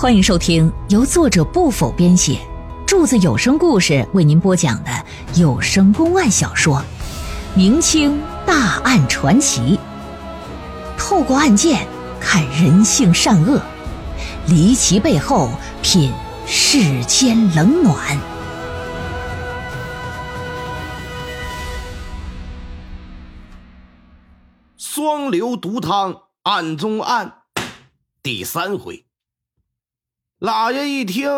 [0.00, 2.38] 欢迎收听由作者不否编写，
[2.86, 4.90] 柱子有声故事为您播讲的
[5.34, 6.76] 有声公案小说
[7.56, 9.76] 《明清大案传奇》，
[10.96, 11.84] 透过案件
[12.20, 13.60] 看人性善恶，
[14.46, 15.50] 离奇背后
[15.82, 16.12] 品
[16.46, 18.16] 世间冷暖。
[24.76, 27.38] 双流毒汤案中案
[28.22, 29.07] 第三回。
[30.38, 31.28] 老爷一听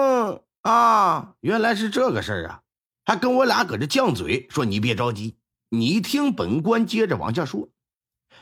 [0.60, 2.62] 啊，原来是这个事儿啊，
[3.06, 5.36] 还跟我俩搁这犟嘴，说你别着急，
[5.70, 7.70] 你听本官接着往下说。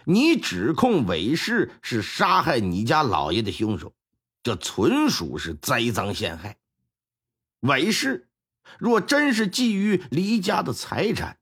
[0.05, 3.93] 你指控韦氏是杀害你家老爷的凶手，
[4.43, 6.57] 这纯属是栽赃陷害。
[7.61, 8.29] 韦氏
[8.79, 11.39] 若真是觊觎黎家的财产，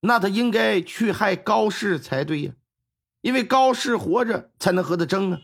[0.00, 2.52] 那他应该去害高氏才对呀，
[3.20, 5.38] 因为高氏活着才能和他争啊，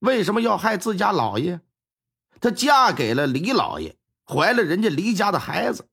[0.00, 1.60] 为什么要害自家老爷？
[2.44, 5.88] 她嫁给了李老爷，怀了人家李家的孩子，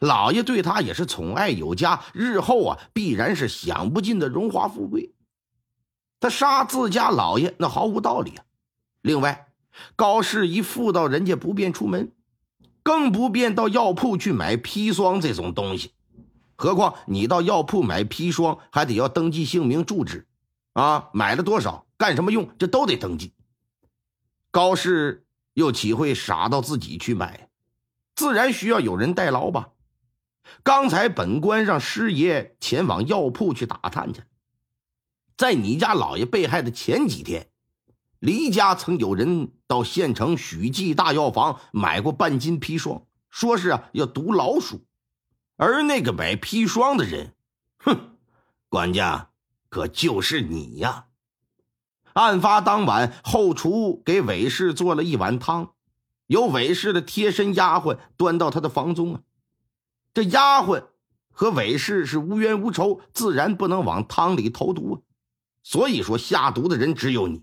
[0.00, 5.12] 老爷对她也是宠爱有加，日后啊必然是享不尽的荣华富贵。
[6.18, 8.44] 他杀自家老爷那毫无道理啊！
[9.02, 9.48] 另外，
[9.94, 12.10] 高氏一妇道人家不便出门，
[12.82, 15.92] 更不便到药铺去买砒霜这种东西。
[16.56, 20.26] 何况你到药铺买砒霜，还得要登记姓名、住址，
[20.72, 23.34] 啊，买了多少，干什么用，这都得登记。
[24.50, 25.26] 高氏。
[25.60, 27.50] 又岂会傻到自己去买？
[28.16, 29.68] 自然需要有人代劳吧。
[30.62, 34.22] 刚才本官让师爷前往药铺去打探去，
[35.36, 37.50] 在你家老爷被害的前几天，
[38.18, 44.86] 黎家曾有人到县城许记大药房买过半斤砒霜，说是啊要毒老鼠。
[45.56, 47.34] 而那个买砒霜的人，
[47.78, 48.16] 哼，
[48.70, 49.30] 管家
[49.68, 51.08] 可就是你呀。
[52.14, 55.72] 案发当晚，后厨给韦氏做了一碗汤，
[56.26, 59.20] 由韦氏的贴身丫鬟端到他的房中啊。
[60.12, 60.84] 这丫鬟
[61.30, 64.96] 和韦氏是无冤无仇，自然不能往汤里投毒啊。
[65.62, 67.42] 所以说，下毒的人只有你。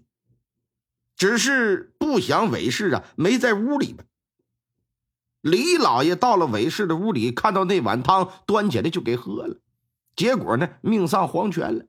[1.15, 4.05] 只是不想韦氏啊没在屋里边。
[5.41, 9.57] 李老爷到了韦氏的屋里，看到那碗汤，端起来就给喝了，
[10.15, 11.85] 结果呢，命丧黄泉了。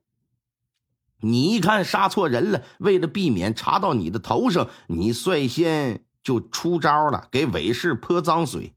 [1.21, 8.73] 你一看杀错人了，为了避免查到你的头上，你率先就出招了，给韦氏泼脏水，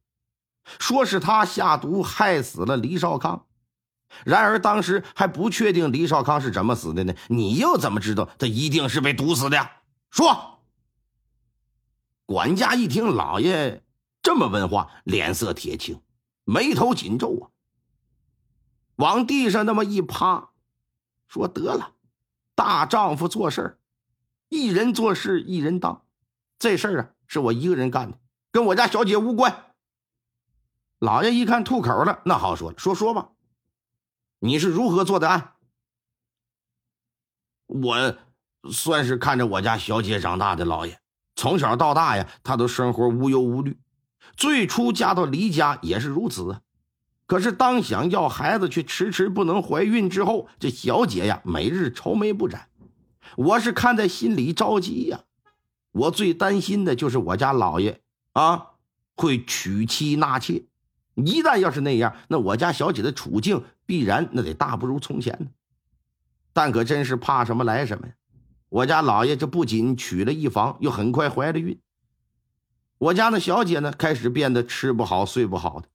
[0.79, 3.47] 说是他下毒害死了李少康。
[4.25, 7.15] 然而当时还不确定李少康是怎么死的呢？
[7.29, 9.69] 你又怎么知道他一定是被毒死的？
[10.11, 10.51] 说。
[12.25, 13.83] 管家一听老爷
[14.23, 16.01] 这么问话，脸色铁青，
[16.45, 17.45] 眉头紧皱啊，
[18.97, 20.51] 往地上那么一趴，
[21.29, 21.93] 说得了。
[22.55, 23.79] 大丈夫做事
[24.49, 26.05] 一人做事一人当，
[26.59, 28.19] 这事儿啊是我一个人干的，
[28.51, 29.75] 跟我家小姐无关。
[30.99, 33.31] 老爷一看吐口了，那好说，说说吧，
[34.41, 35.55] 你是如何做的案？
[37.67, 38.19] 我
[38.71, 41.01] 算是看着我家小姐长大的，老爷
[41.35, 43.81] 从小到大呀，她都生活无忧无虑。
[44.37, 46.61] 最初嫁到黎家也是如此。
[47.33, 52.69] 可是，当想要孩子却迟迟不能怀孕之后，这小姐呀，每日愁眉不展。
[53.39, 55.21] 我是看在心里着急呀。
[55.93, 58.03] 我最担心的就是我家老爷
[58.35, 58.73] 啊，
[59.17, 60.65] 会娶妻纳妾。
[61.15, 65.47] 一旦要是那样，那我家小姐的处境必然那得大不如从前呢。
[66.53, 68.13] 但可真是怕什么来什么呀！
[68.69, 71.81] 我家老爷这不仅娶了一房，又很快怀了孕。
[72.99, 75.89] 我家那小姐呢，开始变得吃不好睡不好的。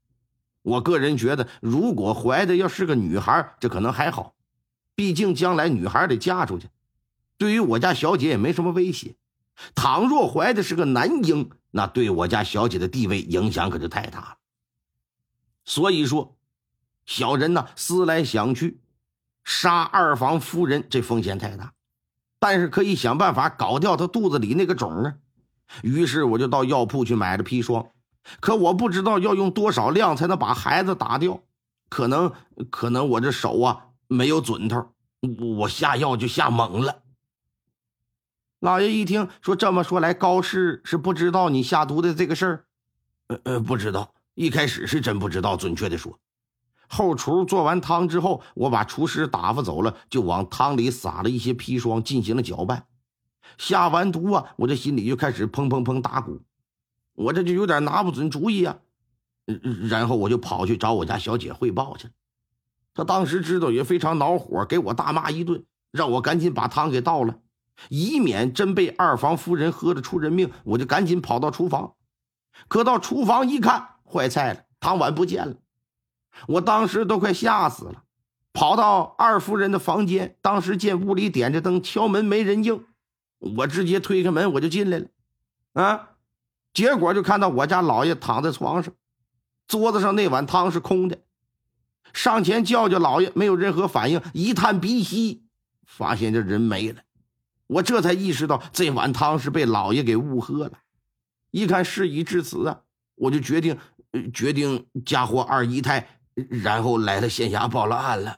[0.67, 4.33] 我个人觉得，如果怀的要是个女孩，这可能还好，
[4.95, 6.67] 毕竟将来女孩得嫁出去，
[7.37, 9.15] 对于我家小姐也没什么威胁。
[9.73, 14.37] 倘若怀的是个男婴，那对我家小姐的地位影响可就太大了。
[15.63, 16.35] 所以说，
[17.05, 18.81] 小人呢思来想去，
[19.45, 21.71] 杀二房夫人这风险太大，
[22.39, 25.15] 但是可以想办法搞掉她肚子里那个种啊。
[25.81, 27.87] 于是我就到药铺去买了砒霜。
[28.39, 31.41] 可我不知道要用多少量才能把孩子打掉，
[31.89, 32.31] 可能
[32.69, 34.89] 可能我这手啊没有准头，
[35.59, 37.03] 我下药就下猛了。
[38.59, 42.65] 老爷一听说这么说来，高氏是不知道你下毒的这个事儿，
[43.27, 45.55] 呃呃，不知道，一开始是真不知道。
[45.55, 46.19] 准确的说，
[46.87, 52.87] 后厨做完汤之后，我把厨师打发走了，就往汤里撒了一些砒霜，进行了搅拌。
[53.59, 56.41] 下完毒啊，我这心里就开始砰砰砰打鼓。
[57.17, 58.77] 我这就有点拿不准主意啊，
[59.89, 62.13] 然后我就跑去找我家小姐汇报去了。
[62.93, 67.39] 她当时知道也非常恼火，给我大骂一顿，让我赶紧把汤给倒了。
[67.89, 71.95] 以免真被二房夫人喝得出人命，我就赶紧跑到厨房。
[72.67, 75.55] 可到厨房一看，坏菜了，汤碗不见了。
[76.47, 78.03] 我当时都快吓死了，
[78.53, 82.85] 跑到二夫人的房间，当时见屋里点着灯，敲门没人应，
[83.39, 85.07] 我直接推开门我就进来了。
[85.73, 86.09] 啊，
[86.77, 88.93] 结果就看到我家老爷躺在床上，
[89.67, 91.17] 桌子上那碗汤是空的。
[92.13, 95.43] 上前叫叫老爷，没有任何反应，一探鼻息，
[95.87, 97.01] 发现这人没了。
[97.65, 100.73] 我这才意识到这碗汤是被老爷给误喝了。
[101.49, 102.81] 一看事已至此啊，
[103.15, 103.79] 我就决定
[104.31, 108.37] 决定嫁祸二姨太，然后来到县衙报了案了。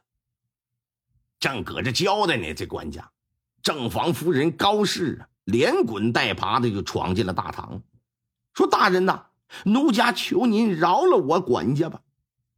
[1.42, 3.12] 正搁这交代呢，这管家
[3.62, 7.84] 正房夫人高氏啊，连滚带爬的就闯进了大堂，
[8.54, 9.28] 说：“大人呐，
[9.66, 12.02] 奴家求您饶了我管家吧。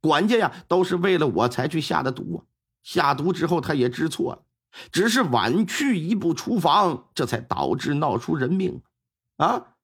[0.02, 2.40] 管家呀，都是为了我才去下的毒啊。
[2.84, 4.44] 下毒之后，他也知错了。”
[4.90, 8.82] 只是晚去一步厨房，这才导致闹出人命，
[9.36, 9.76] 啊！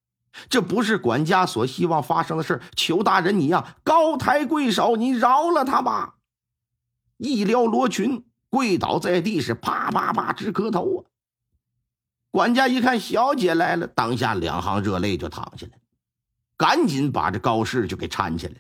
[0.47, 6.19] 这不是管家所希望发生的事求大人你呀，高抬贵手，你饶了他吧！
[7.17, 11.11] 一撩罗裙，跪倒在地，是啪啪啪直磕头啊！
[12.31, 15.76] 管家一看小姐来了，当下两行热泪就淌下来，
[16.57, 18.55] 赶紧把这高氏就给搀起来。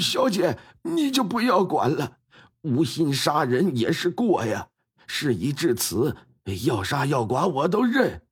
[0.00, 2.18] 小姐，你就不要管了，
[2.62, 4.68] 无心杀人也是过呀。
[5.06, 6.16] 事已至此，
[6.64, 8.22] 要杀要剐我都认。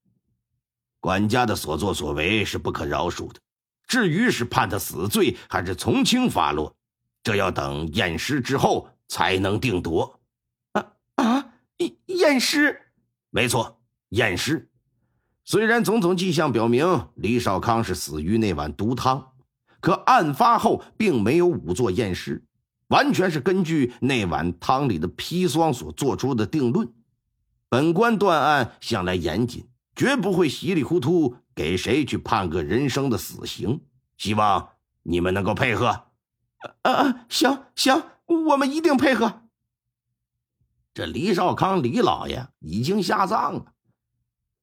[1.01, 3.41] 管家的所作所为是不可饶恕的，
[3.87, 6.75] 至于是判他死罪还是从轻发落，
[7.23, 10.21] 这要等验尸之后才能定夺。
[10.73, 11.53] 啊啊！
[11.79, 12.81] 验验尸？
[13.31, 14.71] 没错，验尸。
[15.45, 19.33] 虽然种种迹象表明李少康是死于那碗毒汤，
[19.81, 22.45] 可案发后并没有仵作验尸。
[22.89, 26.93] 完全是根据那碗汤里的砒霜所做出的定论。
[27.71, 29.67] 本官断案向来严谨，
[29.97, 33.81] 绝不会稀里糊涂给谁去判个人生的死刑。
[34.19, 34.69] 希望
[35.05, 36.05] 你们能够配合。
[36.83, 39.43] 呃呃，行行，我们一定配合。
[40.93, 43.72] 这李少康李老爷已经下葬了，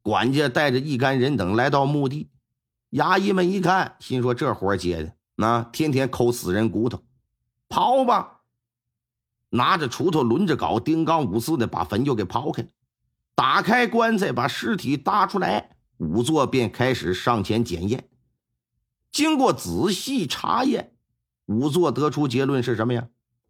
[0.01, 2.29] 管家带着一干人等来到墓地，
[2.91, 7.03] 衙役们一看，心说这活接的，那天天抠死人骨头。
[7.67, 8.41] 刨吧！
[9.49, 12.69] 拿着锄头，抡着镐，丁刚五四的把坟就给刨开了。
[13.35, 18.09] 打开棺材，把尸体搭出来，仵作便开始上前检验。
[19.11, 20.93] 经过仔细查验，
[21.47, 23.09] 仵作得出结论是什么呀？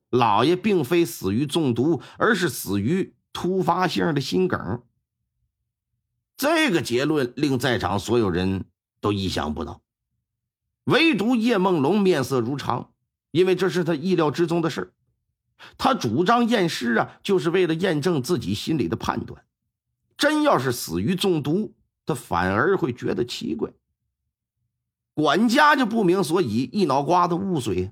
[0.10, 4.84] 老爷并非死于中毒，而是死于突发性的心梗。
[6.40, 8.64] 这个结论令在场所有人
[9.02, 9.82] 都意想不到，
[10.86, 12.92] 唯独叶梦龙面色如常。
[13.32, 14.94] 因为这是他意料之中的事
[15.78, 19.44] 他主张验尸啊，就是为了验证自己心里的判断。
[20.18, 21.74] 真要是死于中毒，
[22.06, 23.72] 他反而会觉得奇怪。
[25.14, 27.92] 管家就不明所以，一脑瓜子雾水，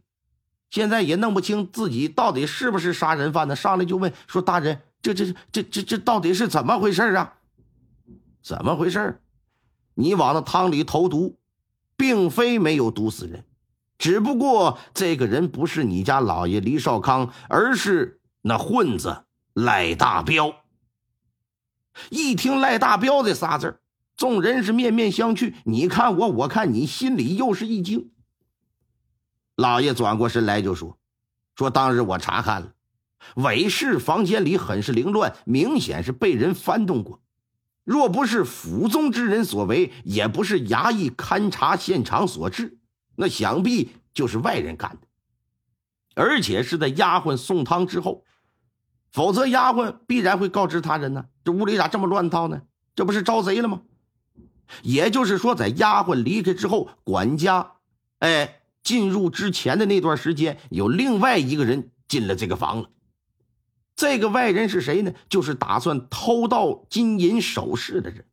[0.69, 3.57] 现在也弄不清自己到底是不是杀人犯呢。
[3.57, 7.33] 上来就问说：“大人，这这这这这到底是怎么回事啊？
[8.47, 9.21] 怎么回事
[9.93, 11.37] 你往那汤里投毒，
[11.97, 13.43] 并非没有毒死人。”
[13.99, 20.53] 只不过这个人不是你家老爷李少康，而是那混子赖大彪。
[22.09, 23.81] 一听赖大彪这仨字
[24.15, 28.11] 众人是面面相觑，你看我，我看你，心里又是一惊。
[29.55, 30.97] 老爷转过身来就说
[31.57, 32.73] ：“说当日我查看了，
[33.35, 37.21] 韦氏房间里很是凌乱，明显是被人翻动过。
[37.87, 42.79] 若不是府中之人所为，也不是衙役勘察现场所致。”
[43.15, 45.07] 那想必就是外人干的，
[46.15, 48.25] 而且是在丫鬟送汤之后，
[49.09, 51.27] 否则丫鬟必然会告知他人呢。
[51.45, 52.63] 这屋里咋这么乱套呢？
[52.93, 53.83] 这不是招贼了吗？
[54.83, 57.71] 也就是说，在丫鬟离开之后，管家
[58.19, 62.89] 哎进入之前的那段时间，有另外一个人进了这个房了。
[63.97, 65.11] 这个外人是谁呢？
[65.27, 68.25] 就是打算偷盗金银首饰的人。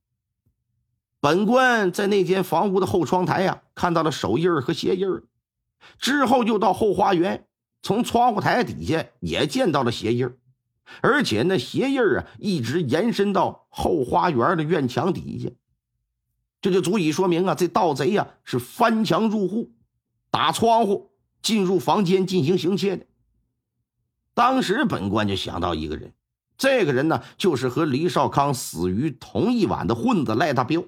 [1.21, 5.09] 本官在那间房屋的后窗台呀，看到了手印和鞋印
[5.99, 7.47] 之后又到后花园，
[7.81, 10.31] 从窗户台底下也见到了鞋印
[11.01, 15.49] 而且那鞋印啊，一直延伸到后花园的院墙底下，
[16.61, 19.73] 这就足以说明啊，这盗贼呀是翻墙入户，
[20.31, 23.07] 打窗户进入房间进行行窃的。
[24.35, 26.13] 当时本官就想到一个人，
[26.59, 30.85] 这个人呢，就是和李少康死于同一晚的混子赖大彪。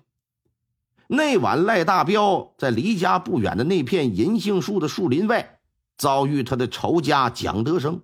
[1.06, 5.60] 那晚，赖大彪在离家不远的那片银杏树的树林外，
[5.96, 8.02] 遭遇他的仇家蒋德生。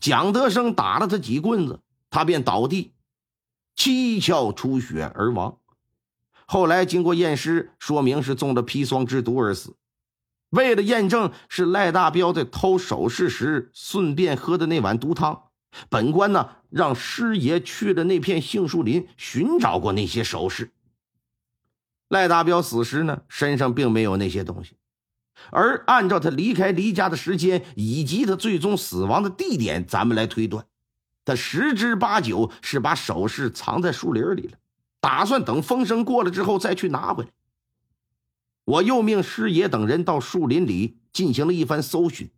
[0.00, 2.94] 蒋德生打了他几棍子，他便倒地。
[3.74, 5.58] 七窍出血而亡。
[6.46, 9.76] 后来经过验尸，说明是中了砒霜之毒而死。
[10.56, 15.42] 为了验证是赖大彪在偷首饰时顺便喝的那碗毒汤，
[15.90, 20.72] 本官呢让师爷去了那片杏树林寻找过那些首饰。
[22.08, 24.76] 赖大彪死时呢，身上并没有那些东西，
[25.50, 30.64] 而按照他离开离家的时间以及他最终死亡的地点，咱们来推断，
[31.24, 34.56] 他十之八九是把首饰藏在树林里了，
[35.00, 37.30] 打算等风声过了之后再去拿回来。
[38.66, 42.30] 我又命师爷等人到树林里进行了一番搜寻，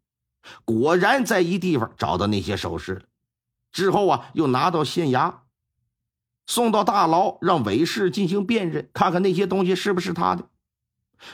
[0.64, 3.02] 果然在一地方找到那些首饰了。
[3.72, 5.40] 之后啊，又拿到县衙，
[6.46, 10.50] 送到大牢，让韦氏进行辨认，看看那些东西是不是他的。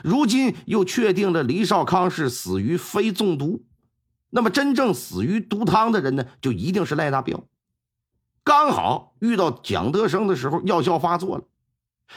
[0.02, 3.66] 如今又确定了李少康是死于非中毒，
[4.30, 7.44] 那么真正死于毒汤的人呢，就一定是赖大彪。
[8.44, 11.44] 刚好遇到蒋德生的时候，药效发作了。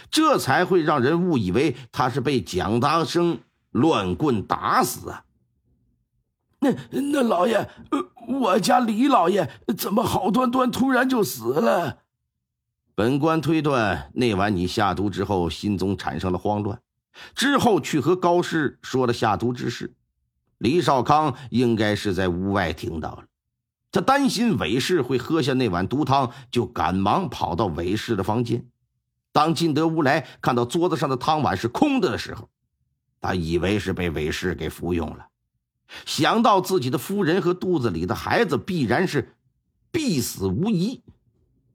[0.10, 3.40] 这才会让人误以为他是被蒋大生
[3.72, 5.24] 乱棍打死啊！
[6.60, 7.70] 那那老爷，
[8.28, 12.00] 我家李老爷怎么好端端突然就死了？
[12.96, 16.82] 本官推断，那晚你下毒之后，心中产生了慌乱，
[17.36, 19.94] 之后去和高氏说了下毒之事。
[20.58, 23.26] 李少康应该是在屋外听到了，
[23.92, 28.66] 他担心韦氏会喝下那碗毒汤，就赶忙跑到韦氏的房间。
[29.38, 32.50] 当进得屋来看到桌子上的汤碗是空的的时候，
[33.22, 35.28] 他以为是被韦氏给服用了。
[36.08, 39.36] 想到自己的夫人和肚子里的孩子必然是
[39.92, 41.04] 必死无疑，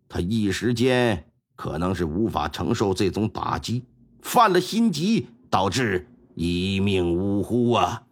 [0.08, 3.84] 他一时间可能是无法承受这种打击，
[4.22, 8.02] 犯了心急，导致一命呜呼啊！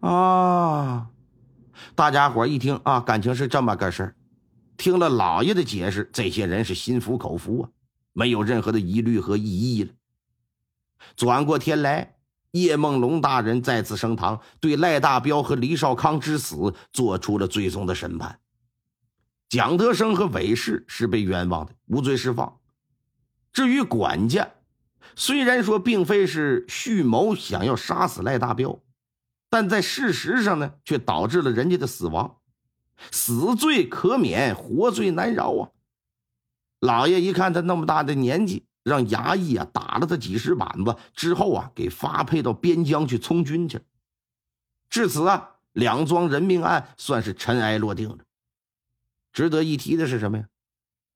[0.00, 1.06] 啊！
[1.94, 4.14] 大家伙一听啊，感情是这么个事儿。
[4.80, 7.68] 听了老爷的解释，这些人是心服口服啊，
[8.14, 9.92] 没有任何的疑虑和异议了。
[11.14, 12.16] 转过天来，
[12.52, 18.40] 叶梦龙大人再次升堂，对赖大彪和李少康之死做出了最终的审判。
[19.50, 22.58] 蒋德生和韦氏是被冤枉的，无罪释放。
[23.52, 24.48] 至于管家，
[25.14, 28.80] 虽然说并非是蓄谋想要杀死赖大彪，
[29.50, 32.38] 但在事实上呢，却导致了人家的死亡。
[33.10, 35.70] 死罪可免，活罪难饶啊！
[36.80, 43.84] 老爷一看他那么大的年纪，让衙役啊打了他几十板子之后啊，给发配到边疆去从军去了。
[44.88, 48.18] 至此啊，两桩人命案算是尘埃落定了。
[49.32, 50.48] 值得一提的是什么呀？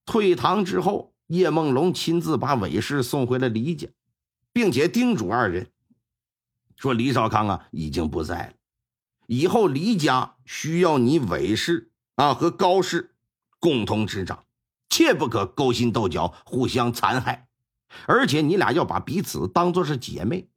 [0.06, 3.88] 退堂之后，叶梦龙亲自把韦氏送回了李家，
[4.52, 5.70] 并且叮嘱二人
[6.76, 8.52] 说：“李少康啊，已经不在了。”
[9.26, 13.14] 以后李家需要你韦氏啊和高氏
[13.58, 14.44] 共同执掌，
[14.88, 17.48] 切不可勾心斗角、互相残害，
[18.06, 20.48] 而且你俩要把彼此当做是姐妹，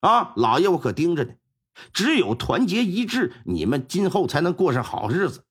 [0.00, 0.32] 啊！
[0.36, 1.34] 老爷我可盯着呢，
[1.92, 5.44] 只有团结一致，你们今后才能过上好日子。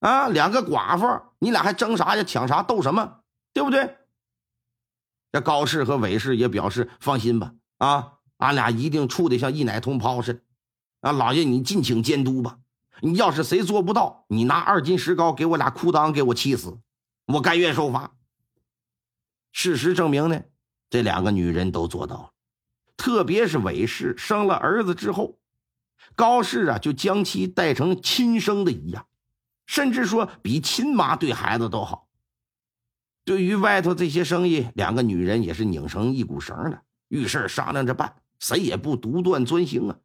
[0.00, 2.22] 啊，两个寡妇，你俩还争啥呀？
[2.22, 2.62] 抢啥？
[2.62, 3.20] 斗什么？
[3.52, 3.96] 对不对？
[5.32, 10.40] 这高氏和韦氏也表示放心吧，啊，俺俩一定处的像一奶同胞似的。
[11.00, 12.58] 啊，老爷，你尽情监督吧。
[13.00, 16.78] 你要是谁做不到，你拿二斤石膏给我俩裤裆给我气死，
[17.26, 18.16] 我甘愿受罚。
[19.52, 20.42] 事实证明呢，
[20.90, 22.30] 这两个女人都做到了。
[22.96, 25.38] 特别是韦氏生了儿子之后，
[26.16, 29.06] 高氏啊就将其带成亲生的一样，
[29.66, 32.08] 甚至说比亲妈对孩子都好。
[33.24, 39.96] 对于外头这些生意，两个女人也是拧成一股绳的，遇事商量着办，谁也不独断专行啊。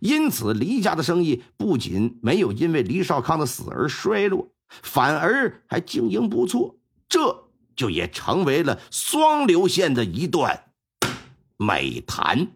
[0.00, 4.48] 因此，黎家的生意不仅没有因为黎少康的死而衰落，
[4.82, 6.76] 反而还经营不错，
[7.08, 7.44] 这
[7.76, 10.64] 就也成为了双流县的一段
[11.56, 12.48] 美谈。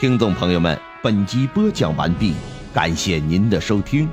[0.00, 2.34] 听众朋友们，本集播讲完毕，
[2.74, 4.08] 感谢您的收听。